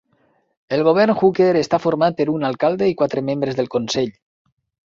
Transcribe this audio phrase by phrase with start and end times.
[0.77, 4.13] El govern Hooker està format per un alcalde i quatre membres del consell.